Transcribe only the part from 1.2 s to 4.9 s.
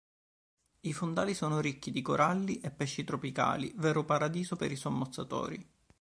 sono ricchi di coralli e pesci tropicali, vero paradiso per i